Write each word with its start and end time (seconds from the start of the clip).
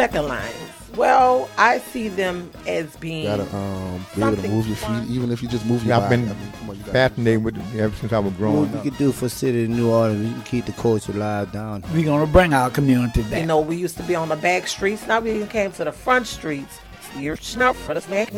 second 0.00 0.28
lines. 0.28 0.54
Well, 0.96 1.48
I 1.56 1.78
see 1.78 2.08
them 2.08 2.50
as 2.66 2.96
being 2.96 3.22
You 3.22 3.28
gotta 3.36 3.56
um, 3.56 4.04
be 4.16 4.22
able 4.22 4.36
to 4.42 4.48
move 4.48 4.66
your 4.66 4.76
feet, 4.76 5.04
even 5.08 5.30
if 5.30 5.40
you 5.42 5.48
just 5.48 5.64
move 5.66 5.82
Yeah, 5.84 5.96
your 5.98 6.04
I've 6.04 6.10
body. 6.10 6.22
been 6.22 6.30
I 6.30 6.34
mean, 6.34 6.52
come 6.58 6.70
on, 6.70 6.76
you 6.76 6.80
gotta- 6.82 6.92
fascinated 6.92 7.44
with 7.44 7.56
it 7.74 7.78
ever 7.80 7.94
since 7.96 8.12
I 8.12 8.18
was 8.18 8.32
What 8.32 8.38
growing 8.38 8.72
we 8.72 8.78
up. 8.78 8.84
could 8.84 8.98
do 8.98 9.12
for 9.12 9.28
City 9.28 9.64
of 9.64 9.70
New 9.70 9.88
Orleans, 9.90 10.26
we 10.26 10.32
can 10.32 10.42
keep 10.42 10.64
the 10.66 10.72
culture 10.72 11.12
alive 11.12 11.52
down. 11.52 11.84
We're 11.94 12.04
gonna 12.04 12.26
bring 12.26 12.52
our 12.54 12.70
community 12.70 13.22
back. 13.22 13.40
You 13.40 13.46
know, 13.46 13.60
we 13.60 13.76
used 13.76 13.96
to 13.98 14.02
be 14.02 14.16
on 14.16 14.30
the 14.30 14.36
back 14.36 14.66
streets. 14.66 15.06
Now 15.06 15.20
we 15.20 15.30
even 15.32 15.46
came 15.48 15.70
to 15.72 15.84
the 15.84 15.92
front 15.92 16.26
streets. 16.26 16.80
You're 17.16 17.36
snuff 17.36 17.76
for 17.76 17.94
the 17.94 18.00
snack. 18.00 18.30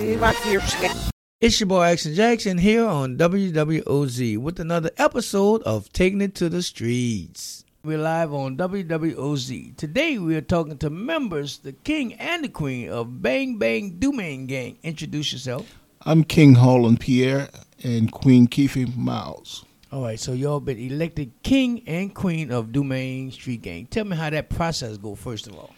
It's 1.41 1.59
your 1.59 1.67
boy 1.67 1.83
Action 1.85 2.15
Jackson 2.15 2.59
here 2.59 2.85
on 2.87 3.17
WWOZ 3.17 4.37
with 4.39 4.61
another 4.61 4.91
episode 4.99 5.63
of 5.63 5.91
Taking 5.93 6.21
It 6.21 6.35
to 6.37 6.49
the 6.49 6.63
Streets. 6.63 7.62
We're 7.85 7.99
live 7.99 8.33
on 8.33 8.57
WWOZ. 8.59 9.77
Today 9.77 10.17
we 10.17 10.37
are 10.37 10.41
talking 10.41 10.79
to 10.79 10.89
members, 10.89 11.59
the 11.59 11.73
king 11.73 12.15
and 12.15 12.45
the 12.45 12.49
queen 12.49 12.89
of 12.89 13.21
Bang 13.21 13.59
Bang 13.59 13.99
Dumaine 13.99 14.47
Gang. 14.47 14.79
Introduce 14.85 15.33
yourself. 15.33 15.81
I'm 16.03 16.23
King 16.23 16.55
Holland 16.55 17.01
Pierre 17.01 17.49
and 17.83 18.13
Queen 18.13 18.47
Keefe 18.47 18.95
Miles. 18.97 19.65
All 19.91 20.05
right, 20.05 20.21
so 20.21 20.33
y'all 20.33 20.61
been 20.61 20.79
elected 20.79 21.33
king 21.43 21.83
and 21.89 22.15
queen 22.15 22.53
of 22.53 22.69
Dumaine 22.69 23.33
Street 23.33 23.63
Gang. 23.63 23.87
Tell 23.87 24.05
me 24.05 24.17
how 24.17 24.31
that 24.31 24.49
process 24.49 24.97
go 24.97 25.17
first 25.17 25.49
of 25.49 25.57
all. 25.57 25.75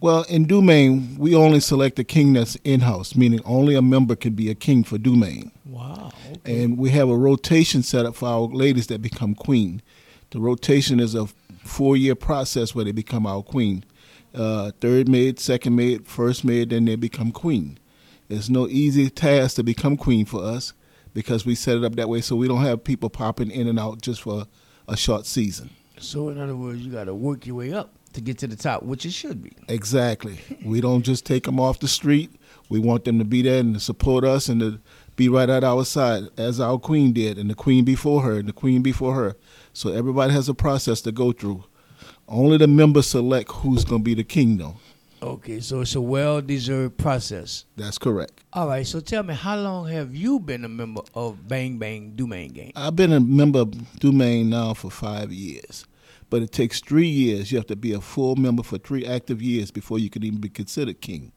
Well, 0.00 0.22
in 0.30 0.46
Dumaine, 0.46 1.18
we 1.18 1.34
only 1.34 1.60
select 1.60 1.98
a 1.98 2.04
king 2.04 2.32
that's 2.32 2.56
in-house, 2.64 3.14
meaning 3.14 3.40
only 3.44 3.74
a 3.74 3.82
member 3.82 4.16
can 4.16 4.32
be 4.32 4.48
a 4.48 4.54
king 4.54 4.84
for 4.84 4.96
Dumaine. 4.96 5.50
Wow. 5.66 6.12
Okay. 6.32 6.64
And 6.64 6.78
we 6.78 6.88
have 6.90 7.10
a 7.10 7.16
rotation 7.16 7.82
set 7.82 8.06
up 8.06 8.16
for 8.16 8.26
our 8.26 8.40
ladies 8.40 8.86
that 8.86 9.02
become 9.02 9.34
queen. 9.34 9.82
The 10.30 10.40
rotation 10.40 10.98
is 10.98 11.14
a 11.64 11.68
four-year 11.68 12.14
process 12.14 12.74
where 12.74 12.84
they 12.84 12.92
become 12.92 13.26
our 13.26 13.42
queen. 13.42 13.84
Uh, 14.34 14.70
third 14.80 15.08
maid, 15.08 15.38
second 15.38 15.76
maid, 15.76 16.06
first 16.06 16.44
maid, 16.44 16.70
then 16.70 16.84
they 16.84 16.96
become 16.96 17.32
queen. 17.32 17.78
It's 18.28 18.48
no 18.48 18.66
easy 18.68 19.10
task 19.10 19.56
to 19.56 19.62
become 19.62 19.96
queen 19.96 20.24
for 20.24 20.42
us 20.42 20.72
because 21.12 21.44
we 21.44 21.54
set 21.54 21.76
it 21.76 21.84
up 21.84 21.96
that 21.96 22.08
way 22.08 22.20
so 22.22 22.36
we 22.36 22.48
don't 22.48 22.62
have 22.62 22.82
people 22.82 23.10
popping 23.10 23.50
in 23.50 23.68
and 23.68 23.78
out 23.78 24.00
just 24.00 24.22
for 24.22 24.46
a 24.88 24.96
short 24.96 25.26
season. 25.26 25.70
So 25.98 26.30
in 26.30 26.40
other 26.40 26.56
words, 26.56 26.80
you 26.80 26.90
got 26.90 27.04
to 27.04 27.14
work 27.14 27.46
your 27.46 27.56
way 27.56 27.72
up 27.72 27.92
to 28.14 28.20
get 28.20 28.38
to 28.38 28.46
the 28.46 28.56
top, 28.56 28.82
which 28.82 29.06
it 29.06 29.12
should 29.12 29.42
be. 29.42 29.52
Exactly. 29.68 30.40
we 30.64 30.80
don't 30.80 31.02
just 31.02 31.24
take 31.24 31.44
them 31.44 31.60
off 31.60 31.80
the 31.80 31.88
street. 31.88 32.30
We 32.68 32.78
want 32.80 33.04
them 33.04 33.18
to 33.18 33.24
be 33.24 33.42
there 33.42 33.60
and 33.60 33.74
to 33.74 33.80
support 33.80 34.24
us 34.24 34.48
and 34.48 34.60
to 34.60 34.80
be 35.16 35.28
right 35.28 35.48
at 35.50 35.64
our 35.64 35.84
side, 35.84 36.24
as 36.36 36.60
our 36.60 36.78
queen 36.78 37.12
did, 37.12 37.38
and 37.38 37.50
the 37.50 37.54
queen 37.54 37.84
before 37.84 38.22
her, 38.22 38.38
and 38.38 38.48
the 38.48 38.52
queen 38.52 38.82
before 38.82 39.14
her. 39.14 39.36
So 39.72 39.92
everybody 39.92 40.32
has 40.32 40.48
a 40.48 40.54
process 40.54 41.00
to 41.02 41.12
go 41.12 41.32
through. 41.32 41.64
Only 42.28 42.56
the 42.56 42.66
members 42.66 43.08
select 43.08 43.50
who's 43.50 43.84
going 43.84 44.00
to 44.00 44.04
be 44.04 44.14
the 44.14 44.24
king, 44.24 44.56
though. 44.56 44.76
Okay, 45.22 45.60
so 45.60 45.82
it's 45.82 45.94
a 45.94 46.00
well-deserved 46.00 46.98
process. 46.98 47.66
That's 47.76 47.96
correct. 47.96 48.42
All 48.52 48.66
right, 48.66 48.84
so 48.84 48.98
tell 48.98 49.22
me, 49.22 49.34
how 49.34 49.56
long 49.56 49.86
have 49.86 50.16
you 50.16 50.40
been 50.40 50.64
a 50.64 50.68
member 50.68 51.02
of 51.14 51.46
Bang 51.46 51.78
Bang 51.78 52.14
Dumaine 52.16 52.52
Gang? 52.52 52.72
I've 52.74 52.96
been 52.96 53.12
a 53.12 53.20
member 53.20 53.60
of 53.60 53.68
Dumaine 54.00 54.46
now 54.46 54.74
for 54.74 54.90
five 54.90 55.32
years, 55.32 55.86
but 56.28 56.42
it 56.42 56.50
takes 56.50 56.80
three 56.80 57.06
years. 57.06 57.52
You 57.52 57.58
have 57.58 57.68
to 57.68 57.76
be 57.76 57.92
a 57.92 58.00
full 58.00 58.34
member 58.34 58.64
for 58.64 58.78
three 58.78 59.06
active 59.06 59.40
years 59.40 59.70
before 59.70 60.00
you 60.00 60.10
can 60.10 60.24
even 60.24 60.40
be 60.40 60.48
considered 60.48 61.00
king. 61.00 61.30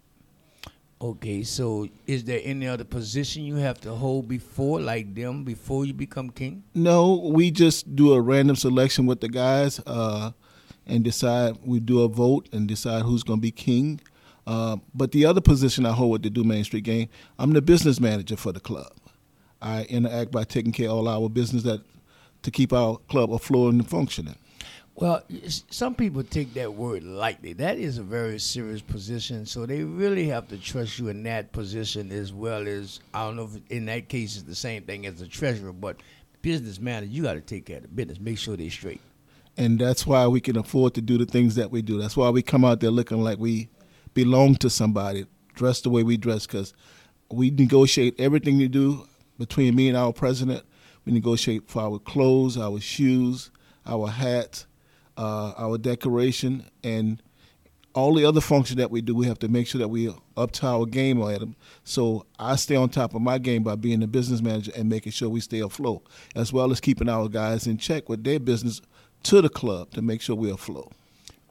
Okay, 1.02 1.44
so 1.44 1.88
is 2.08 2.24
there 2.24 2.40
any 2.44 2.68
other 2.68 2.86
position 2.86 3.44
you 3.44 3.56
have 3.56 3.82
to 3.82 3.94
hold 3.94 4.30
before, 4.30 4.80
like 4.80 5.14
them, 5.14 5.44
before 5.44 5.86
you 5.86 5.94
become 5.94 6.30
king? 6.30 6.64
No, 6.74 7.30
we 7.34 7.52
just 7.52 7.96
do 7.96 8.14
a 8.14 8.22
random 8.22 8.56
selection 8.56 9.06
with 9.06 9.20
the 9.20 9.28
guys 9.28 9.82
uh, 9.86 10.32
and 10.88 11.04
decide. 11.04 11.58
We 11.66 11.82
do 11.82 12.04
a 12.04 12.08
vote 12.08 12.48
and 12.54 12.66
decide 12.66 13.04
who's 13.04 13.24
going 13.24 13.40
to 13.40 13.42
be 13.42 13.52
king. 13.52 14.00
Uh, 14.48 14.78
but 14.94 15.12
the 15.12 15.26
other 15.26 15.42
position 15.42 15.86
I 15.86 15.92
hold 15.92 16.12
with 16.12 16.24
the 16.24 16.30
Dumaine 16.30 16.64
Street 16.64 16.86
Gang, 16.86 17.10
I'm 17.38 17.52
the 17.52 17.62
business 17.62 18.00
manager 18.00 18.38
for 18.38 18.54
the 18.54 18.60
club. 18.62 18.94
I 19.62 19.84
interact 19.84 20.32
by 20.32 20.44
taking 20.44 20.72
care 20.72 20.90
of 20.90 20.96
all 20.96 21.08
our 21.08 21.28
business 21.30 21.64
that 21.64 21.82
to 22.44 22.52
keep 22.52 22.72
our 22.72 22.98
club 23.10 23.34
afloat 23.34 23.74
and 23.74 23.88
functioning. 23.88 24.38
Well, 24.98 25.24
some 25.70 25.94
people 25.94 26.24
take 26.24 26.54
that 26.54 26.74
word 26.74 27.04
lightly. 27.04 27.52
That 27.52 27.78
is 27.78 27.98
a 27.98 28.04
very 28.04 28.40
serious 28.40 28.82
position, 28.82 29.46
so 29.46 29.66
they 29.66 29.84
really 29.84 30.28
have 30.28 30.48
to 30.48 30.58
trust 30.58 31.00
you 31.00 31.10
in 31.10 31.22
that 31.24 31.52
position 31.52 32.14
as 32.14 32.32
well 32.32 32.66
as 32.66 33.02
I 33.14 33.26
don't 33.26 33.36
know 33.36 33.50
if 33.54 33.60
in 33.70 33.86
that 33.88 34.08
case 34.08 34.36
it's 34.38 34.46
the 34.46 34.56
same 34.56 34.84
thing 34.84 35.06
as 35.06 35.16
the 35.16 35.28
treasurer, 35.28 35.74
but 35.74 35.98
business 36.42 36.80
manager, 36.80 37.12
you 37.12 37.24
got 37.24 37.34
to 37.34 37.42
take 37.42 37.66
care 37.66 37.78
of 37.78 37.82
the 37.82 37.90
business, 37.90 38.20
make 38.22 38.38
sure 38.38 38.56
they're 38.56 38.70
straight. 38.70 39.02
and 39.58 39.80
that's 39.80 40.06
why 40.06 40.28
we 40.28 40.40
can 40.42 40.58
afford 40.58 40.94
to 40.94 41.02
do 41.02 41.18
the 41.18 41.26
things 41.26 41.56
that 41.56 41.72
we 41.72 41.82
do. 41.82 41.98
That's 41.98 42.16
why 42.18 42.30
we 42.30 42.42
come 42.42 42.64
out 42.66 42.80
there 42.80 42.92
looking 42.92 43.22
like 43.22 43.38
we 43.38 43.70
belong 44.14 44.56
to 44.56 44.70
somebody, 44.70 45.26
dressed 45.56 45.84
the 45.84 45.90
way 45.90 46.04
we 46.04 46.18
dress, 46.18 46.46
because 46.46 46.74
we 47.30 47.50
negotiate 47.52 48.16
everything 48.20 48.58
we 48.58 48.68
do 48.68 49.08
between 49.38 49.76
me 49.76 49.88
and 49.90 49.98
our 49.98 50.14
president. 50.14 50.64
We 51.06 51.12
negotiate 51.12 51.68
for 51.68 51.82
our 51.82 52.00
clothes, 52.00 52.58
our 52.58 52.80
shoes, 52.80 53.52
our 53.86 54.08
hats, 54.08 54.68
uh, 55.18 55.54
our 55.58 55.78
decoration, 55.78 56.66
and 56.84 57.22
all 57.96 58.14
the 58.14 58.26
other 58.26 58.42
functions 58.42 58.78
that 58.78 58.92
we 58.92 59.02
do. 59.02 59.16
We 59.16 59.26
have 59.28 59.40
to 59.40 59.48
make 59.48 59.68
sure 59.68 59.80
that 59.80 59.88
we 59.88 60.14
up 60.38 60.52
to 60.52 60.68
our 60.68 60.86
game 60.86 61.22
at 61.22 61.40
them. 61.40 61.56
So 61.84 62.26
I 62.38 62.58
stay 62.58 62.76
on 62.76 62.90
top 62.90 63.16
of 63.16 63.22
my 63.22 63.38
game 63.38 63.64
by 63.64 63.76
being 63.76 64.02
the 64.02 64.08
business 64.08 64.42
manager 64.42 64.72
and 64.76 64.90
making 64.90 65.14
sure 65.14 65.30
we 65.30 65.40
stay 65.40 65.60
afloat, 65.60 66.06
as 66.36 66.52
well 66.52 66.72
as 66.72 66.82
keeping 66.82 67.10
our 67.10 67.30
guys 67.30 67.66
in 67.66 67.78
check 67.78 68.10
with 68.10 68.24
their 68.24 68.40
business 68.40 68.82
to 69.24 69.42
the 69.42 69.50
club 69.50 69.92
to 69.92 70.02
make 70.02 70.22
sure 70.22 70.36
we're 70.36 70.54
afloat. 70.54 70.92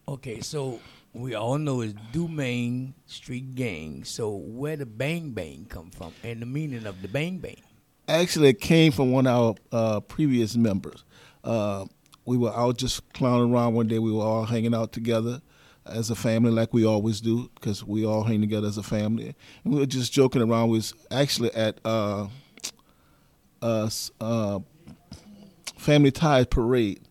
Okay, 0.07 0.41
so 0.41 0.81
we 1.15 1.35
all 1.35 1.59
know 1.59 1.81
it's 1.81 1.95
Dumaine 2.13 2.93
Street 3.07 3.55
Gang. 3.55 4.05
So 4.05 4.31
where 4.31 4.77
the 4.77 4.87
Bang 4.87 5.31
Bang 5.31 5.67
come 5.69 5.91
from 5.91 6.13
and 6.23 6.43
the 6.43 6.47
meaning 6.47 6.87
of 6.87 7.01
the 7.01 7.09
Bang 7.09 7.39
Bang? 7.39 7.63
Actually, 8.07 8.51
it 8.51 8.61
came 8.61 8.93
from 8.93 9.13
one 9.13 9.27
of 9.27 9.57
our 9.73 9.97
uh, 9.97 10.01
previous 10.01 10.57
members. 10.57 11.05
Uh, 11.43 11.87
we 12.25 12.37
were 12.37 12.55
out 12.55 12.79
just 12.79 13.13
clowning 13.13 13.53
around 13.53 13.75
one 13.75 13.89
day. 13.89 13.99
We 13.99 14.13
were 14.13 14.23
all 14.23 14.45
hanging 14.45 14.75
out 14.75 14.93
together 14.93 15.43
as 15.87 16.11
a 16.11 16.15
family, 16.15 16.51
like 16.51 16.73
we 16.73 16.85
always 16.87 17.21
do, 17.21 17.51
because 17.55 17.85
we 17.85 18.07
all 18.07 18.23
hang 18.23 18.41
together 18.41 18.67
as 18.67 18.79
a 18.79 18.83
family. 18.83 19.35
And 19.65 19.75
we 19.75 19.81
were 19.81 19.87
just 19.87 20.13
joking 20.13 20.43
around. 20.43 20.71
We 20.71 20.79
was 20.79 20.95
actually 21.11 21.53
at 21.55 21.79
uh, 21.85 22.29
uh, 23.61 23.91
uh, 24.21 24.59
Family 25.77 26.11
Ties 26.11 26.47
Parade, 26.47 27.03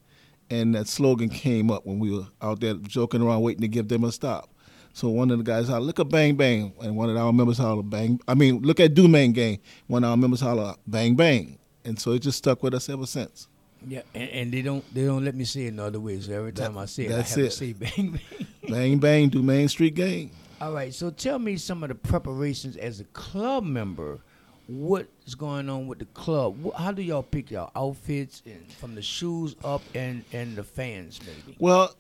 and 0.50 0.74
that 0.76 0.88
slogan 0.88 1.30
came 1.30 1.70
up 1.70 1.86
when 1.86 2.00
we 2.00 2.12
were 2.12 2.26
out 2.42 2.60
there 2.60 2.74
joking 2.76 3.22
around, 3.22 3.42
waiting 3.42 3.62
to 3.62 3.68
give 3.68 3.88
them 3.88 4.04
a 4.04 4.12
stop. 4.12 4.50
So 4.94 5.10
one 5.10 5.32
of 5.32 5.40
the 5.40 5.44
guys 5.44 5.68
hollered, 5.68 5.86
look 5.86 6.00
at 6.00 6.10
Bang 6.10 6.36
Bang, 6.36 6.74
and 6.82 6.96
one 6.96 7.10
of 7.10 7.18
our 7.18 7.34
members 7.34 7.58
hollered, 7.58 7.90
Bang. 7.90 8.20
I 8.28 8.36
mean, 8.36 8.62
look 8.62 8.80
at 8.80 8.94
Dumaine 8.94 9.34
Gang. 9.34 9.60
One 9.88 10.04
of 10.04 10.12
our 10.12 10.18
members 10.18 10.42
hollered, 10.42 10.76
Bang 10.86 11.16
Bang, 11.16 11.58
and 11.84 12.00
so 12.00 12.12
it 12.12 12.20
just 12.20 12.38
stuck 12.40 12.62
with 12.62 12.74
us 12.74 12.90
ever 12.90 13.06
since. 13.06 13.48
Yeah, 13.88 14.02
and, 14.14 14.30
and 14.30 14.52
they 14.54 14.62
don't 14.62 14.94
they 14.94 15.06
don't 15.06 15.26
let 15.26 15.36
me 15.36 15.46
say 15.46 15.66
it 15.66 15.74
no 15.74 15.86
other 15.86 16.00
way. 16.00 16.20
So 16.20 16.34
every 16.34 16.54
time 16.54 16.78
I 16.78 16.86
say 16.86 17.06
it, 17.06 17.12
I 17.12 17.18
have 17.18 17.34
to 17.34 17.52
say 17.52 17.74
Bang 17.74 18.12
Bang. 18.12 18.48
Bang 18.70 18.98
Bang, 19.00 19.30
Dumaine 19.30 19.70
Street 19.70 19.96
Gang. 19.96 20.32
All 20.62 20.72
right, 20.72 20.94
so 20.94 21.10
tell 21.10 21.40
me 21.40 21.58
some 21.58 21.84
of 21.84 21.90
the 21.90 21.96
preparations 21.96 22.78
as 22.78 23.00
a 23.00 23.04
club 23.06 23.64
member. 23.64 24.20
What 24.68 25.08
is 25.26 25.36
going 25.36 25.70
on 25.70 25.88
with 25.88 26.00
the 26.00 26.06
club? 26.06 26.74
How 26.78 26.94
do 26.94 27.02
y'all 27.02 27.22
pick 27.22 27.52
your 27.52 27.70
outfits 27.76 28.42
and 28.46 28.72
from 28.72 28.96
the 28.96 29.02
shoes 29.02 29.58
up 29.64 29.82
and 29.94 30.24
and 30.32 30.56
the 30.56 30.64
fans 30.64 31.20
maybe? 31.26 31.58
Well, 31.60 31.94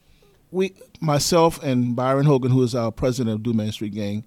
we, 0.51 0.73
myself 1.01 1.61
and 1.61 1.95
Byron 1.95 2.25
Hogan, 2.25 2.51
who 2.51 2.63
is 2.63 2.73
our 2.73 2.91
president 2.91 3.35
of 3.35 3.41
Dumaine 3.41 3.73
Street 3.73 3.93
Gang, 3.93 4.23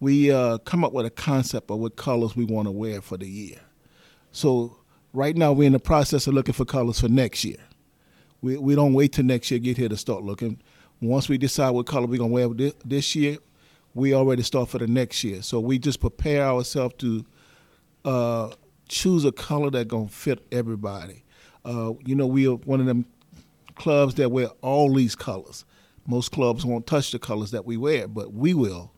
we 0.00 0.32
uh, 0.32 0.58
come 0.58 0.84
up 0.84 0.92
with 0.92 1.06
a 1.06 1.10
concept 1.10 1.70
of 1.70 1.78
what 1.78 1.94
colors 1.96 2.34
we 2.34 2.44
want 2.44 2.66
to 2.66 2.72
wear 2.72 3.00
for 3.00 3.16
the 3.16 3.28
year. 3.28 3.60
So 4.32 4.78
right 5.16 5.34
now 5.34 5.50
we're 5.50 5.66
in 5.66 5.72
the 5.72 5.78
process 5.78 6.26
of 6.26 6.34
looking 6.34 6.52
for 6.52 6.66
colors 6.66 7.00
for 7.00 7.08
next 7.08 7.44
year. 7.44 7.56
We 8.42 8.58
we 8.58 8.74
don't 8.74 8.92
wait 8.92 9.12
till 9.12 9.24
next 9.24 9.50
year 9.50 9.58
get 9.58 9.78
here 9.78 9.88
to 9.88 9.96
start 9.96 10.22
looking. 10.22 10.60
Once 11.00 11.28
we 11.28 11.38
decide 11.38 11.70
what 11.70 11.86
color 11.86 12.06
we're 12.06 12.18
gonna 12.18 12.32
wear 12.32 12.48
thi- 12.48 12.74
this 12.84 13.16
year, 13.16 13.38
we 13.94 14.14
already 14.14 14.42
start 14.42 14.68
for 14.68 14.78
the 14.78 14.86
next 14.86 15.24
year. 15.24 15.42
So 15.42 15.58
we 15.58 15.78
just 15.78 16.00
prepare 16.00 16.42
ourselves 16.44 16.94
to 16.98 17.24
uh, 18.04 18.52
choose 18.88 19.24
a 19.24 19.32
color 19.32 19.70
that 19.70 19.88
gonna 19.88 20.08
fit 20.08 20.46
everybody. 20.52 21.24
Uh, 21.64 21.94
you 22.04 22.14
know, 22.14 22.26
we 22.26 22.46
are 22.46 22.56
one 22.56 22.80
of 22.80 22.86
them 22.86 23.06
clubs 23.74 24.14
that 24.14 24.30
wear 24.30 24.48
all 24.60 24.94
these 24.94 25.16
colors. 25.16 25.64
Most 26.06 26.30
clubs 26.30 26.64
won't 26.64 26.86
touch 26.86 27.10
the 27.10 27.18
colors 27.18 27.50
that 27.50 27.64
we 27.64 27.76
wear, 27.76 28.06
but 28.06 28.32
we 28.32 28.54
will, 28.54 28.92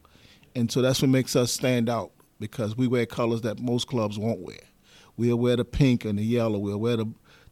and 0.55 0.71
so 0.71 0.83
that's 0.83 1.01
what 1.01 1.11
makes 1.11 1.37
us 1.37 1.53
stand 1.53 1.89
out 1.89 2.11
because 2.41 2.77
we 2.77 2.87
wear 2.87 3.07
colors 3.07 3.41
that 3.43 3.61
most 3.61 3.87
clubs 3.87 4.19
won't 4.19 4.41
wear. 4.41 4.59
We'll 5.19 5.37
wear 5.37 5.57
the 5.57 5.65
pink 5.65 6.07
and 6.07 6.19
the 6.19 6.23
yellow. 6.23 6.59
We'll 6.59 6.79
wear 6.79 6.97
the 6.97 7.07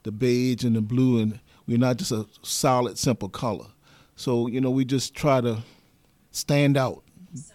the 0.04 0.12
beige 0.12 0.62
and 0.64 0.76
the 0.76 0.80
blue, 0.80 1.20
and 1.20 1.40
we're 1.66 1.78
not 1.78 1.96
just 1.96 2.12
a 2.12 2.26
solid, 2.42 2.96
simple 2.96 3.28
color. 3.28 3.66
So 4.14 4.46
you 4.46 4.60
know, 4.60 4.70
we 4.70 4.84
just 4.84 5.14
try 5.14 5.40
to 5.40 5.58
stand 6.30 6.76
out, 6.76 7.02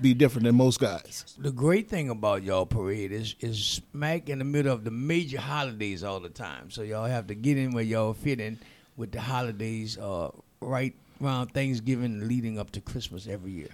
be 0.02 0.13
different 0.13 0.46
than 0.46 0.56
most 0.56 0.80
guys. 0.80 1.36
The 1.40 1.52
great 1.52 1.88
thing 1.90 2.10
about 2.10 2.44
y'all 2.44 2.66
parade 2.66 3.12
is 3.12 3.36
is 3.40 3.63
smack 3.63 4.30
in 4.30 4.40
the 4.40 4.46
middle 4.46 4.74
of 4.74 4.84
the 4.84 4.92
major 4.92 5.40
holidays 5.40 6.04
all 6.04 6.19
the 6.19 6.30
time. 6.30 6.69
So 6.69 6.84
y'all 6.84 7.06
have 7.06 7.28
to 7.28 7.36
get 7.36 7.58
in 7.58 7.72
where 7.72 7.84
y'all 7.84 8.13
fit 8.13 8.40
in 8.40 8.60
with 8.98 9.13
the 9.13 9.22
holidays 9.22 9.98
uh, 9.98 10.30
right 10.60 10.94
around 11.24 11.48
Thanksgiving 11.54 12.28
leading 12.28 12.60
up 12.60 12.72
to 12.72 12.81
Christmas 12.81 13.28
every 13.28 13.52
year. 13.52 13.69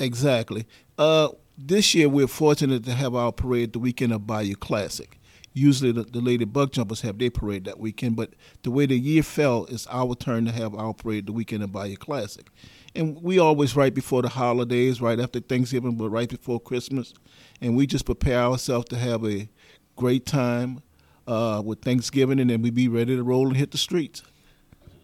Exactly. 0.00 0.66
Uh, 0.98 1.28
this 1.58 1.94
year 1.94 2.08
we're 2.08 2.26
fortunate 2.26 2.84
to 2.84 2.92
have 2.92 3.14
our 3.14 3.30
parade 3.30 3.72
the 3.72 3.78
weekend 3.78 4.12
of 4.12 4.26
Bayou 4.26 4.54
Classic. 4.54 5.18
Usually 5.54 5.92
the, 5.92 6.02
the 6.02 6.20
Lady 6.20 6.44
Buck 6.44 6.72
Jumpers 6.72 7.02
have 7.02 7.18
their 7.18 7.30
parade 7.30 7.64
that 7.64 7.78
weekend, 7.78 8.16
but 8.16 8.30
the 8.62 8.70
way 8.70 8.86
the 8.86 8.98
year 8.98 9.22
fell, 9.22 9.66
it's 9.68 9.86
our 9.90 10.14
turn 10.14 10.46
to 10.46 10.52
have 10.52 10.74
our 10.74 10.94
parade 10.94 11.26
the 11.26 11.32
weekend 11.32 11.62
of 11.62 11.72
Bayou 11.72 11.96
Classic. 11.96 12.48
And 12.94 13.22
we 13.22 13.38
always 13.38 13.76
right 13.76 13.92
before 13.92 14.22
the 14.22 14.28
holidays, 14.30 15.00
right 15.00 15.18
after 15.20 15.40
Thanksgiving, 15.40 15.96
but 15.96 16.10
right 16.10 16.28
before 16.28 16.60
Christmas. 16.60 17.12
And 17.60 17.76
we 17.76 17.86
just 17.86 18.06
prepare 18.06 18.40
ourselves 18.40 18.88
to 18.90 18.96
have 18.96 19.24
a 19.26 19.48
great 19.96 20.26
time 20.26 20.82
uh, 21.26 21.62
with 21.64 21.82
Thanksgiving, 21.82 22.40
and 22.40 22.50
then 22.50 22.62
we 22.62 22.70
be 22.70 22.88
ready 22.88 23.16
to 23.16 23.22
roll 23.22 23.48
and 23.48 23.56
hit 23.56 23.70
the 23.70 23.78
streets. 23.78 24.22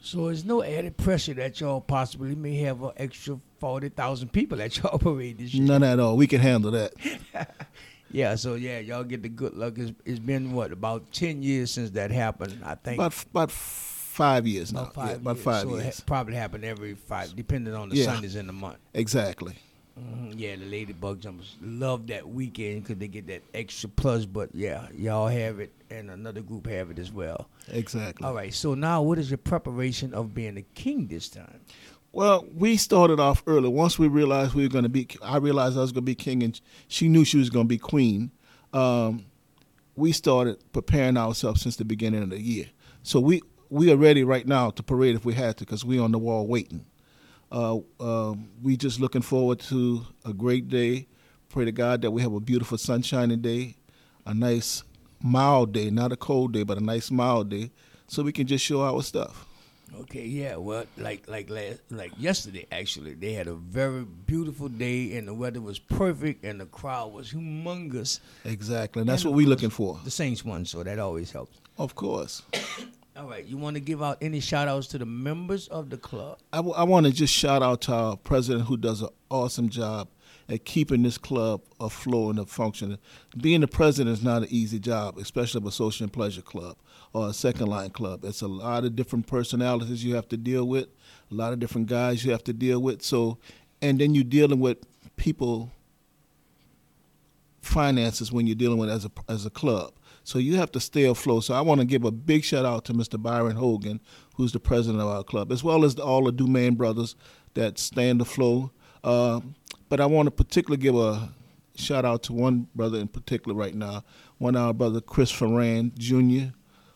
So 0.00 0.26
there's 0.26 0.44
no 0.44 0.62
added 0.62 0.96
pressure 0.96 1.34
that 1.34 1.60
y'all 1.60 1.80
possibly 1.80 2.34
may 2.34 2.56
have 2.58 2.82
an 2.82 2.92
extra 2.96 3.38
forty 3.58 3.88
thousand 3.88 4.32
people 4.32 4.60
at 4.62 4.76
y'all 4.78 4.98
parade 4.98 5.38
this 5.38 5.52
year. 5.52 5.66
None 5.66 5.82
at 5.82 6.00
all. 6.00 6.16
We 6.16 6.26
can 6.26 6.40
handle 6.40 6.70
that. 6.70 6.92
Yeah, 8.10 8.34
so 8.36 8.54
yeah, 8.54 8.78
y'all 8.78 9.04
get 9.04 9.22
the 9.22 9.28
good 9.28 9.54
luck. 9.54 9.74
It's, 9.76 9.92
it's 10.04 10.18
been 10.18 10.52
what 10.52 10.72
about 10.72 11.12
ten 11.12 11.42
years 11.42 11.70
since 11.70 11.90
that 11.90 12.10
happened? 12.10 12.58
I 12.64 12.74
think 12.74 12.98
About 12.98 13.14
about 13.30 13.50
five 13.50 14.46
years 14.46 14.72
now. 14.72 14.82
about 14.82 14.94
five. 14.94 15.08
yeah, 15.10 15.14
about 15.16 15.36
years. 15.36 15.44
five 15.44 15.62
so 15.62 15.74
It 15.76 15.82
years. 15.84 15.98
ha- 15.98 16.04
probably 16.06 16.34
happen 16.34 16.64
every 16.64 16.94
five, 16.94 17.36
depending 17.36 17.74
on 17.74 17.88
the 17.90 17.96
Yeah. 17.96 18.06
Sundays 18.06 18.34
in 18.36 18.46
the 18.46 18.52
month. 18.52 18.78
Exactly. 18.94 19.54
Mhm, 20.00 20.34
Yeah, 20.36 20.54
the 20.56 20.64
Lady 20.64 20.92
Buck 20.92 21.18
Jumpers 21.18 21.56
love 21.60 22.06
that 22.06 22.28
weekend 22.28 22.84
because 22.84 22.98
they 22.98 23.08
get 23.08 23.26
that 23.26 23.42
extra 23.52 23.88
plus. 23.88 24.24
But 24.26 24.50
yeah, 24.54 24.86
y'all 24.96 25.26
have 25.28 25.58
it, 25.60 25.72
and 25.90 26.08
another 26.10 26.40
group 26.40 26.66
have 26.68 26.90
it 26.90 26.98
as 27.00 27.12
well. 27.12 27.48
Exactly. 27.68 28.24
All 28.26 28.32
right. 28.32 28.54
So 28.54 28.74
now, 28.74 29.02
what 29.02 29.18
is 29.18 29.28
your 29.30 29.38
preparation 29.38 30.14
of 30.14 30.34
being 30.34 30.56
a 30.56 30.62
king 30.62 31.08
this 31.08 31.28
time? 31.28 31.60
Well, 32.12 32.46
we 32.54 32.76
started 32.76 33.20
off 33.20 33.42
early. 33.46 33.68
Once 33.68 33.98
we 33.98 34.08
realized 34.08 34.54
we 34.54 34.62
were 34.62 34.68
going 34.70 34.84
to 34.84 34.88
be, 34.88 35.06
I 35.22 35.36
realized 35.36 35.76
I 35.76 35.82
was 35.82 35.92
going 35.92 36.04
to 36.04 36.06
be 36.06 36.14
king, 36.14 36.42
and 36.42 36.58
she 36.88 37.08
knew 37.08 37.24
she 37.24 37.38
was 37.38 37.50
going 37.50 37.66
to 37.66 37.68
be 37.68 37.78
queen. 37.78 38.30
Um, 38.72 39.26
we 39.94 40.12
started 40.12 40.58
preparing 40.72 41.16
ourselves 41.16 41.60
since 41.60 41.76
the 41.76 41.84
beginning 41.84 42.22
of 42.22 42.30
the 42.30 42.40
year. 42.40 42.66
So 43.02 43.20
we 43.20 43.42
we 43.70 43.92
are 43.92 43.96
ready 43.96 44.24
right 44.24 44.46
now 44.46 44.70
to 44.70 44.82
parade 44.82 45.16
if 45.16 45.24
we 45.24 45.34
had 45.34 45.58
to, 45.58 45.64
because 45.64 45.84
we're 45.84 46.02
on 46.02 46.12
the 46.12 46.18
wall 46.18 46.46
waiting. 46.46 46.86
Uh, 47.52 47.78
um, 48.00 48.48
we 48.62 48.76
just 48.76 49.00
looking 49.00 49.22
forward 49.22 49.58
to 49.60 50.06
a 50.24 50.32
great 50.32 50.68
day. 50.68 51.06
Pray 51.48 51.64
to 51.64 51.72
God 51.72 52.02
that 52.02 52.10
we 52.10 52.22
have 52.22 52.32
a 52.32 52.40
beautiful 52.40 52.78
sunshiny 52.78 53.36
day, 53.36 53.76
a 54.26 54.34
nice 54.34 54.82
mild 55.22 55.72
day, 55.72 55.90
not 55.90 56.12
a 56.12 56.16
cold 56.16 56.52
day, 56.52 56.62
but 56.62 56.78
a 56.78 56.84
nice 56.84 57.10
mild 57.10 57.48
day, 57.48 57.70
so 58.06 58.22
we 58.22 58.32
can 58.32 58.46
just 58.46 58.64
show 58.64 58.82
our 58.82 59.02
stuff. 59.02 59.47
Okay, 60.00 60.24
yeah. 60.24 60.56
Well, 60.56 60.84
like 60.96 61.28
like 61.28 61.50
last, 61.50 61.80
like 61.90 62.12
yesterday, 62.18 62.66
actually, 62.70 63.14
they 63.14 63.32
had 63.32 63.46
a 63.46 63.54
very 63.54 64.04
beautiful 64.04 64.68
day, 64.68 65.16
and 65.16 65.26
the 65.26 65.34
weather 65.34 65.60
was 65.60 65.78
perfect, 65.78 66.44
and 66.44 66.60
the 66.60 66.66
crowd 66.66 67.12
was 67.12 67.32
humongous. 67.32 68.20
Exactly, 68.44 69.00
and 69.00 69.08
that's 69.08 69.22
And 69.22 69.32
what 69.32 69.36
we're 69.36 69.48
looking 69.48 69.70
for. 69.70 69.98
The 70.04 70.10
Saints 70.10 70.44
won, 70.44 70.64
so 70.64 70.82
that 70.82 70.98
always 70.98 71.30
helps. 71.30 71.60
Of 71.78 71.94
course. 71.94 72.42
All 73.16 73.26
right, 73.28 73.44
you 73.44 73.56
want 73.56 73.74
to 73.74 73.80
give 73.80 74.00
out 74.00 74.18
any 74.20 74.38
shout 74.38 74.68
outs 74.68 74.86
to 74.88 74.98
the 74.98 75.04
members 75.04 75.66
of 75.68 75.90
the 75.90 75.96
club? 75.96 76.38
I, 76.52 76.60
want 76.60 77.06
to 77.06 77.12
just 77.12 77.34
shout 77.34 77.64
out 77.64 77.80
to 77.82 77.92
our 77.92 78.16
president 78.16 78.66
who 78.68 78.76
does 78.76 79.02
an 79.02 79.08
awesome 79.28 79.70
job 79.70 80.06
at 80.48 80.64
keeping 80.64 81.02
this 81.02 81.18
club 81.18 81.60
afloat 81.78 82.36
and 82.36 82.48
functioning. 82.48 82.98
Being 83.36 83.60
the 83.60 83.68
president 83.68 84.16
is 84.16 84.24
not 84.24 84.42
an 84.42 84.48
easy 84.50 84.78
job, 84.78 85.18
especially 85.18 85.58
of 85.58 85.66
a 85.66 85.72
social 85.72 86.04
and 86.04 86.12
pleasure 86.12 86.42
club 86.42 86.76
or 87.12 87.28
a 87.28 87.32
second 87.32 87.66
line 87.66 87.90
club. 87.90 88.24
It's 88.24 88.40
a 88.40 88.48
lot 88.48 88.84
of 88.84 88.96
different 88.96 89.26
personalities 89.26 90.04
you 90.04 90.14
have 90.14 90.28
to 90.28 90.36
deal 90.36 90.66
with, 90.66 90.88
a 91.30 91.34
lot 91.34 91.52
of 91.52 91.58
different 91.58 91.86
guys 91.86 92.24
you 92.24 92.32
have 92.32 92.44
to 92.44 92.52
deal 92.52 92.80
with. 92.80 93.02
So, 93.02 93.38
and 93.82 94.00
then 94.00 94.14
you're 94.14 94.24
dealing 94.24 94.60
with 94.60 94.78
people 95.16 95.70
finances 97.60 98.32
when 98.32 98.46
you're 98.46 98.56
dealing 98.56 98.78
with 98.78 98.88
as 98.88 99.04
a 99.04 99.10
as 99.28 99.44
a 99.44 99.50
club. 99.50 99.92
So 100.24 100.38
you 100.38 100.56
have 100.56 100.72
to 100.72 100.80
stay 100.80 101.04
afloat. 101.04 101.44
So 101.44 101.54
I 101.54 101.60
want 101.62 101.80
to 101.80 101.86
give 101.86 102.04
a 102.04 102.10
big 102.10 102.44
shout 102.44 102.66
out 102.66 102.84
to 102.86 102.92
Mr. 102.92 103.20
Byron 103.20 103.56
Hogan, 103.56 104.00
who's 104.36 104.52
the 104.52 104.60
president 104.60 105.00
of 105.00 105.08
our 105.08 105.24
club, 105.24 105.50
as 105.50 105.64
well 105.64 105.84
as 105.84 105.98
all 105.98 106.24
the 106.24 106.32
Dumaine 106.32 106.76
brothers 106.76 107.16
that 107.54 107.78
stand 107.78 108.20
afloat. 108.20 108.70
Uh, 109.02 109.40
but 109.88 110.00
I 110.00 110.06
want 110.06 110.26
to 110.26 110.30
particularly 110.30 110.82
give 110.82 110.96
a 110.96 111.30
shout 111.76 112.04
out 112.04 112.22
to 112.24 112.32
one 112.32 112.68
brother 112.74 112.98
in 112.98 113.08
particular 113.08 113.56
right 113.56 113.74
now, 113.74 114.04
one 114.38 114.56
of 114.56 114.62
our 114.62 114.74
brother 114.74 115.00
Chris 115.00 115.32
Ferran 115.32 115.96
Jr., 115.96 116.52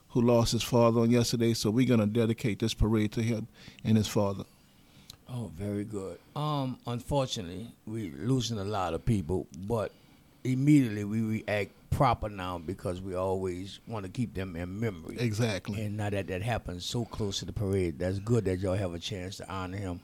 who 0.09 0.21
lost 0.21 0.53
his 0.53 0.63
father 0.63 1.01
on 1.01 1.11
yesterday. 1.11 1.55
So 1.55 1.71
we're 1.71 1.89
gonna 1.89 2.07
dedicate 2.07 2.59
this 2.59 2.75
parade 2.75 3.13
to 3.13 3.23
him 3.23 3.49
and 3.85 3.97
his 3.97 4.09
father. 4.09 4.45
Oh, 5.29 5.51
very 5.57 5.85
good. 5.85 6.19
Um, 6.37 6.79
unfortunately, 6.87 7.69
we're 7.87 8.13
losing 8.19 8.59
a 8.59 8.65
lot 8.65 8.93
of 8.93 9.05
people, 9.07 9.47
but 9.67 9.91
immediately 10.45 11.05
we 11.05 11.23
react 11.23 11.73
proper 11.89 12.29
now 12.29 12.59
because 12.59 13.01
we 13.01 13.15
always 13.15 13.81
want 13.87 14.05
to 14.05 14.11
keep 14.11 14.35
them 14.35 14.57
in 14.57 14.79
memory. 14.79 15.17
Exactly. 15.19 15.81
And 15.83 15.97
now 15.97 16.11
that 16.11 16.27
that 16.27 16.43
happens 16.43 16.85
so 16.85 17.07
close 17.07 17.39
to 17.39 17.47
the 17.47 17.53
parade, 17.53 17.99
that's 17.99 18.19
good 18.19 18.45
that 18.45 18.59
y'all 18.59 18.75
have 18.75 18.93
a 18.93 18.99
chance 18.99 19.39
to 19.39 19.51
honor 19.51 19.79
him 19.79 20.01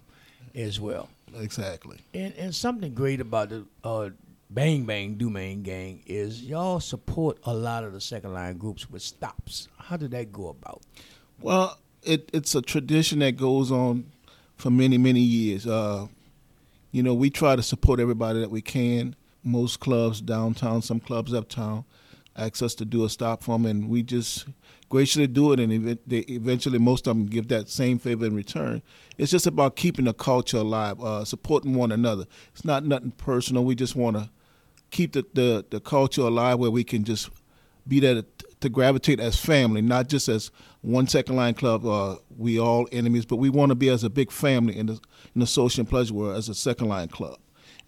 as 0.54 0.80
well. 0.80 1.08
Exactly. 1.36 1.98
And 2.14 2.34
and 2.38 2.54
something 2.54 2.94
great 2.94 3.20
about 3.20 3.50
the 3.50 3.64
uh, 3.84 4.10
Bang 4.50 4.84
Bang 4.84 5.16
Dumaine 5.16 5.62
gang 5.62 6.02
is 6.06 6.42
y'all 6.42 6.80
support 6.80 7.38
a 7.44 7.52
lot 7.52 7.84
of 7.84 7.92
the 7.92 8.00
second 8.00 8.32
line 8.32 8.56
groups 8.56 8.90
with 8.90 9.02
stops. 9.02 9.68
How 9.76 9.96
did 9.96 10.12
that 10.12 10.32
go 10.32 10.48
about? 10.48 10.82
Well, 11.40 11.78
it, 12.02 12.30
it's 12.32 12.54
a 12.54 12.62
tradition 12.62 13.18
that 13.18 13.36
goes 13.36 13.70
on 13.70 14.10
for 14.56 14.70
many, 14.70 14.98
many 14.98 15.20
years. 15.20 15.66
Uh, 15.66 16.06
you 16.92 17.02
know, 17.02 17.14
we 17.14 17.30
try 17.30 17.56
to 17.56 17.62
support 17.62 18.00
everybody 18.00 18.40
that 18.40 18.50
we 18.50 18.62
can. 18.62 19.14
Most 19.44 19.80
clubs 19.80 20.20
downtown, 20.20 20.82
some 20.82 20.98
clubs 20.98 21.32
uptown, 21.32 21.84
ask 22.38 22.62
us 22.62 22.74
to 22.76 22.84
do 22.84 23.04
a 23.04 23.08
stop 23.08 23.42
for 23.42 23.52
them, 23.52 23.66
and 23.66 23.88
we 23.88 24.02
just 24.02 24.46
graciously 24.88 25.26
do 25.26 25.52
it. 25.52 25.60
And 25.60 25.98
they 26.06 26.18
eventually, 26.20 26.78
most 26.78 27.06
of 27.06 27.16
them 27.16 27.26
give 27.26 27.48
that 27.48 27.68
same 27.68 27.98
favor 27.98 28.26
in 28.26 28.34
return. 28.34 28.82
It's 29.16 29.30
just 29.30 29.46
about 29.46 29.76
keeping 29.76 30.06
the 30.06 30.14
culture 30.14 30.58
alive, 30.58 31.02
uh, 31.02 31.24
supporting 31.24 31.74
one 31.74 31.92
another. 31.92 32.26
It's 32.52 32.64
not 32.64 32.84
nothing 32.84 33.12
personal. 33.12 33.64
We 33.64 33.74
just 33.74 33.96
want 33.96 34.16
to 34.16 34.30
keep 34.90 35.12
the, 35.12 35.26
the, 35.34 35.66
the 35.68 35.80
culture 35.80 36.22
alive 36.22 36.58
where 36.58 36.70
we 36.70 36.84
can 36.84 37.04
just 37.04 37.30
be 37.86 38.00
there 38.00 38.14
to, 38.14 38.26
to 38.60 38.68
gravitate 38.68 39.20
as 39.20 39.38
family, 39.38 39.82
not 39.82 40.08
just 40.08 40.28
as 40.28 40.50
one 40.82 41.06
second 41.06 41.36
line 41.36 41.54
club. 41.54 41.86
Uh, 41.86 42.16
we 42.36 42.58
all 42.58 42.88
enemies, 42.92 43.24
but 43.24 43.36
we 43.36 43.50
want 43.50 43.70
to 43.70 43.74
be 43.74 43.88
as 43.88 44.04
a 44.04 44.10
big 44.10 44.30
family 44.30 44.76
in 44.76 44.86
the 44.86 45.00
in 45.34 45.40
the 45.40 45.46
social 45.46 45.80
and 45.80 45.88
pleasure 45.88 46.14
world 46.14 46.36
as 46.36 46.48
a 46.48 46.54
second 46.54 46.88
line 46.88 47.08
club. 47.08 47.38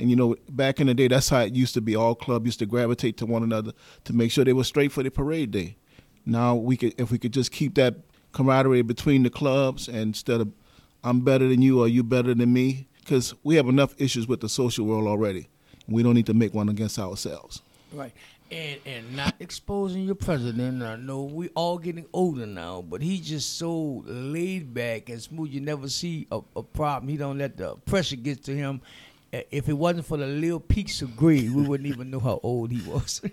And 0.01 0.11
you 0.11 0.17
know, 0.17 0.37
back 0.49 0.81
in 0.81 0.87
the 0.87 0.95
day, 0.95 1.09
that's 1.09 1.29
how 1.29 1.41
it 1.41 1.55
used 1.55 1.75
to 1.75 1.81
be. 1.81 1.95
All 1.95 2.15
club 2.15 2.47
used 2.47 2.59
to 2.61 2.67
gravitate 2.67 3.17
to 3.19 3.27
one 3.27 3.43
another 3.43 3.73
to 4.05 4.13
make 4.13 4.33
sure 4.33 4.45
they 4.45 4.53
were 4.53 4.65
straight 4.65 4.93
for 4.93 5.03
the 5.03 5.11
parade 5.11 5.51
day. 5.51 5.77
Now 6.25 6.55
we 6.55 6.77
could, 6.77 6.95
if 6.99 7.11
we 7.11 7.19
could 7.19 7.33
just 7.33 7.53
keep 7.53 7.75
that 7.75 7.97
camaraderie 8.33 8.83
between 8.83 9.23
the 9.23 9.31
clubs, 9.31 9.89
instead 9.89 10.41
of 10.41 10.53
I'm 11.03 11.21
better 11.21 11.49
than 11.49 11.63
you 11.63 11.81
or 11.81 11.89
you 11.89 12.03
better 12.03 12.35
than 12.35 12.53
me, 12.53 12.87
because 13.01 13.35
we 13.43 13.57
have 13.57 13.69
enough 13.69 13.95
issues 13.99 14.27
with 14.29 14.41
the 14.41 14.49
social 14.49 14.87
world 14.87 15.07
already. 15.07 15.49
We 15.89 16.03
don't 16.03 16.15
need 16.15 16.27
to 16.27 16.35
make 16.35 16.55
one 16.55 16.69
against 16.69 16.99
ourselves. 16.99 17.63
Right. 17.93 18.13
And 18.51 18.81
and 18.85 19.17
not 19.17 19.35
exposing 19.39 20.05
your 20.05 20.15
president. 20.17 20.83
I 20.83 20.97
know 20.97 21.23
we 21.23 21.49
all 21.51 21.79
getting 21.79 22.07
older 22.13 22.47
now, 22.47 22.83
but 22.83 23.01
he's 23.01 23.21
just 23.21 23.59
so 23.59 24.03
laid 24.07 24.75
back 24.75 25.09
and 25.09 25.21
smooth. 25.21 25.51
You 25.51 25.61
never 25.61 25.89
see 25.89 26.27
a, 26.31 26.41
a 26.57 26.63
problem. 26.63 27.09
He 27.09 27.17
don't 27.17 27.39
let 27.39 27.57
the 27.57 27.77
pressure 27.87 28.17
get 28.17 28.43
to 28.45 28.57
him. 28.57 28.81
If 29.33 29.69
it 29.69 29.75
wasn't 29.75 30.07
for 30.07 30.17
the 30.17 30.27
little 30.27 30.61
peaks 30.61 31.03
of 31.03 31.17
gray, 31.17 31.49
we 31.49 31.63
wouldn't 31.63 31.89
even 31.89 32.11
know 32.11 32.21
how 32.21 32.41
old 32.43 32.73
he 32.73 32.89
was. 32.89 33.21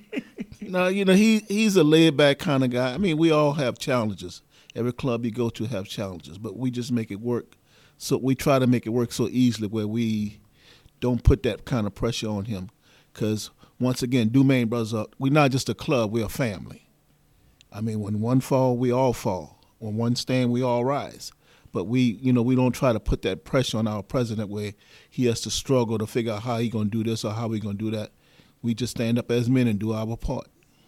No, 0.59 0.87
you 0.87 1.05
know 1.05 1.13
he 1.13 1.39
he's 1.47 1.75
a 1.75 1.83
laid 1.83 2.17
back 2.17 2.39
kind 2.39 2.63
of 2.63 2.71
guy. 2.71 2.93
I 2.93 2.97
mean, 2.97 3.17
we 3.17 3.31
all 3.31 3.53
have 3.53 3.77
challenges. 3.79 4.41
Every 4.75 4.91
club 4.91 5.23
you 5.23 5.31
go 5.31 5.49
to 5.49 5.65
have 5.65 5.87
challenges, 5.87 6.37
but 6.37 6.57
we 6.57 6.71
just 6.71 6.91
make 6.91 7.11
it 7.11 7.21
work. 7.21 7.55
So 7.97 8.17
we 8.17 8.35
try 8.35 8.59
to 8.59 8.67
make 8.67 8.85
it 8.85 8.89
work 8.89 9.11
so 9.11 9.27
easily 9.31 9.67
where 9.67 9.87
we 9.87 10.39
don't 10.99 11.23
put 11.23 11.43
that 11.43 11.65
kind 11.65 11.87
of 11.87 11.95
pressure 11.95 12.29
on 12.29 12.45
him. 12.45 12.69
Because 13.13 13.49
once 13.79 14.03
again, 14.03 14.29
Dumaine 14.29 14.69
Brothers, 14.69 14.93
are, 14.93 15.07
we're 15.17 15.31
not 15.31 15.51
just 15.51 15.69
a 15.69 15.73
club; 15.73 16.11
we're 16.11 16.25
a 16.25 16.29
family. 16.29 16.87
I 17.71 17.81
mean, 17.81 17.99
when 18.01 18.19
one 18.21 18.39
fall, 18.39 18.77
we 18.77 18.91
all 18.91 19.13
fall. 19.13 19.59
When 19.79 19.95
one 19.95 20.15
stand, 20.15 20.51
we 20.51 20.61
all 20.61 20.83
rise. 20.83 21.31
But 21.71 21.85
we, 21.85 22.01
you 22.21 22.33
know, 22.33 22.41
we 22.41 22.55
don't 22.55 22.71
try 22.71 22.93
to 22.93 22.99
put 22.99 23.21
that 23.23 23.43
pressure 23.43 23.77
on 23.77 23.87
our 23.87 24.01
president 24.03 24.49
where 24.49 24.73
he 25.09 25.25
has 25.25 25.41
to 25.41 25.51
struggle 25.51 25.97
to 25.97 26.07
figure 26.07 26.33
out 26.33 26.43
how 26.43 26.57
he 26.57 26.69
gonna 26.69 26.89
do 26.89 27.03
this 27.03 27.23
or 27.25 27.33
how 27.33 27.47
we 27.47 27.59
gonna 27.59 27.75
do 27.75 27.91
that. 27.91 28.11
We 28.61 28.73
just 28.73 28.91
stand 28.91 29.19
up 29.19 29.29
as 29.31 29.49
men 29.49 29.67
and 29.67 29.77
do 29.79 29.93
our 29.93 30.17
part. 30.17 30.47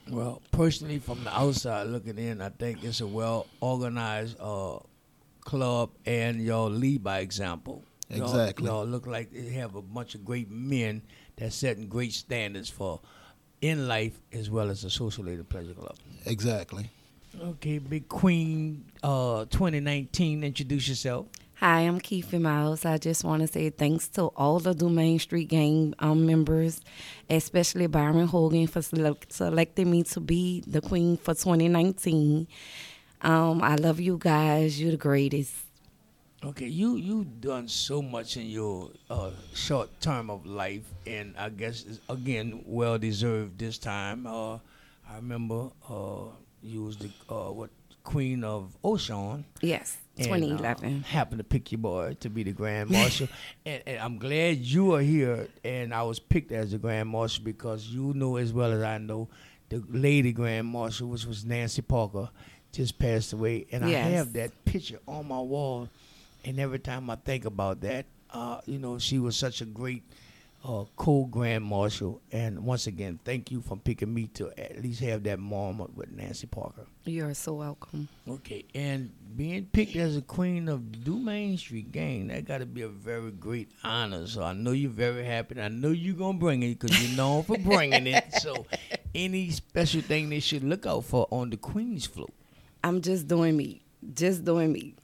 Well, 0.09 0.41
personally, 0.51 0.97
from 0.99 1.23
the 1.23 1.37
outside 1.37 1.83
looking 1.87 2.17
in, 2.17 2.41
I 2.41 2.49
think 2.49 2.83
it's 2.83 3.01
a 3.01 3.07
well 3.07 3.45
organized 3.61 4.37
uh, 4.39 4.79
club, 5.41 5.91
and 6.05 6.41
y'all 6.41 6.69
lead 6.69 7.03
by 7.03 7.19
example. 7.19 7.83
Y'all- 8.09 8.23
Exactly. 8.25 8.65
Y'all, 8.65 8.85
look 8.85 9.05
like 9.05 9.31
they 9.31 9.49
have 9.49 9.75
a 9.75 9.81
bunch 9.83 10.15
of 10.15 10.25
great 10.25 10.49
men 10.49 11.03
that 11.35 11.53
setting 11.53 11.87
great 11.87 12.13
standards 12.13 12.69
for 12.69 12.99
in 13.61 13.87
life 13.87 14.19
as 14.33 14.49
well 14.49 14.69
as 14.71 14.81
the 14.81 14.89
social 14.89 15.29
aid 15.29 15.47
pleasure 15.49 15.73
club. 15.73 15.95
Exactly. 16.25 16.89
Okay, 17.37 17.77
Big 17.77 18.07
Queen, 18.09 18.85
uh, 19.03 19.45
2019. 19.45 20.43
Introduce 20.43 20.89
yourself. 20.89 21.27
Hi, 21.55 21.81
I'm 21.81 21.99
Keefe 21.99 22.33
Miles. 22.33 22.85
I 22.85 22.97
just 22.97 23.23
want 23.23 23.41
to 23.41 23.47
say 23.47 23.69
thanks 23.69 24.07
to 24.09 24.23
all 24.35 24.59
the 24.59 24.73
Dumaine 24.73 25.19
Street 25.21 25.49
Gang 25.49 25.93
um, 25.99 26.25
members, 26.25 26.81
especially 27.29 27.85
Byron 27.87 28.27
Hogan 28.27 28.65
for 28.65 28.81
select- 28.81 29.33
selecting 29.33 29.91
me 29.91 30.03
to 30.03 30.19
be 30.19 30.63
the 30.65 30.81
queen 30.81 31.17
for 31.17 31.33
2019. 31.33 32.47
Um, 33.21 33.61
I 33.61 33.75
love 33.75 33.99
you 33.99 34.17
guys. 34.17 34.81
You're 34.81 34.91
the 34.91 34.97
greatest. 34.97 35.53
Okay, 36.41 36.67
you 36.67 36.95
you 36.95 37.25
done 37.25 37.67
so 37.67 38.01
much 38.01 38.37
in 38.37 38.45
your 38.45 38.91
uh, 39.09 39.31
short 39.53 39.89
term 39.99 40.29
of 40.29 40.45
life, 40.45 40.87
and 41.05 41.35
I 41.37 41.49
guess 41.49 41.99
again 42.07 42.63
well 42.65 42.97
deserved 42.97 43.59
this 43.59 43.77
time. 43.77 44.25
Uh, 44.25 44.55
I 45.07 45.17
remember 45.17 45.69
uh, 45.89 46.31
you 46.61 46.83
was 46.83 46.97
the 46.97 47.09
uh, 47.29 47.51
what 47.51 47.69
queen 48.03 48.43
of 48.43 48.75
Ocean. 48.83 49.45
Yes, 49.61 49.97
and, 50.17 50.25
2011. 50.25 51.03
uh, 51.03 51.07
happened 51.07 51.39
to 51.39 51.43
pick 51.43 51.71
your 51.71 51.79
boy 51.79 52.17
to 52.19 52.29
be 52.29 52.43
the 52.43 52.51
grand 52.51 52.89
marshal, 52.91 53.27
and, 53.65 53.83
and 53.85 53.99
I'm 53.99 54.17
glad 54.17 54.57
you 54.57 54.95
are 54.95 55.01
here. 55.01 55.47
And 55.63 55.93
I 55.93 56.03
was 56.03 56.19
picked 56.19 56.51
as 56.51 56.71
the 56.71 56.77
grand 56.77 57.09
marshal 57.09 57.43
because 57.43 57.87
you 57.87 58.13
know 58.13 58.37
as 58.37 58.51
well 58.53 58.71
as 58.71 58.81
I 58.81 58.97
know 58.97 59.29
the 59.69 59.83
lady 59.89 60.31
grand 60.31 60.67
marshal, 60.67 61.07
which 61.07 61.25
was 61.25 61.45
Nancy 61.45 61.81
Parker, 61.81 62.29
just 62.71 62.97
passed 62.97 63.33
away, 63.33 63.67
and 63.71 63.85
I 63.85 63.89
have 63.89 64.33
that 64.33 64.51
picture 64.65 64.99
on 65.07 65.27
my 65.27 65.39
wall. 65.39 65.89
And 66.45 66.57
every 66.57 66.79
time 66.79 67.09
I 67.09 67.15
think 67.15 67.43
about 67.43 67.81
that, 67.81 68.05
uh, 68.31 68.61
you 68.65 68.79
know, 68.79 68.97
she 68.97 69.19
was 69.19 69.35
such 69.35 69.59
a 69.59 69.65
great 69.65 70.03
uh, 70.63 70.83
co-grand 70.95 71.63
marshal. 71.63 72.21
And 72.31 72.59
once 72.65 72.87
again, 72.87 73.19
thank 73.23 73.49
you 73.51 73.61
for 73.61 73.77
picking 73.77 74.13
me 74.13 74.27
to 74.35 74.49
at 74.59 74.81
least 74.81 74.99
have 75.01 75.23
that 75.23 75.39
moment 75.39 75.95
with 75.95 76.11
Nancy 76.11 76.47
Parker. 76.47 76.85
You're 77.05 77.33
so 77.33 77.53
welcome. 77.53 78.07
Okay, 78.27 78.65
and 78.75 79.11
being 79.35 79.65
picked 79.71 79.95
as 79.95 80.17
a 80.17 80.21
queen 80.21 80.67
of 80.67 80.81
Dumaine 80.81 81.57
Street 81.57 81.91
Gang, 81.91 82.27
that 82.27 82.45
got 82.45 82.59
to 82.59 82.65
be 82.65 82.81
a 82.81 82.87
very 82.89 83.31
great 83.31 83.69
honor. 83.83 84.27
So 84.27 84.43
I 84.43 84.53
know 84.53 84.71
you're 84.71 84.89
very 84.91 85.23
happy. 85.25 85.55
and 85.55 85.63
I 85.63 85.67
know 85.69 85.89
you're 85.91 86.15
gonna 86.15 86.37
bring 86.37 86.61
it 86.63 86.77
because 86.79 87.01
you're 87.01 87.15
known 87.17 87.43
for 87.43 87.57
bringing 87.57 88.07
it. 88.07 88.25
So, 88.41 88.65
any 89.15 89.49
special 89.51 90.01
thing 90.01 90.29
they 90.29 90.39
should 90.39 90.63
look 90.63 90.85
out 90.85 91.03
for 91.05 91.27
on 91.31 91.49
the 91.49 91.57
Queen's 91.57 92.05
float? 92.05 92.33
I'm 92.83 93.01
just 93.01 93.27
doing 93.27 93.57
me, 93.57 93.81
just 94.13 94.45
doing 94.45 94.71
me, 94.71 94.95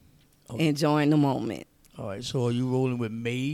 Okay. 0.50 0.67
enjoying 0.67 1.09
the 1.09 1.17
moment. 1.17 1.65
All 1.97 2.07
right. 2.07 2.24
So 2.24 2.47
are 2.47 2.51
you 2.51 2.69
rolling 2.69 2.97
with 2.97 3.12
Maze? 3.12 3.53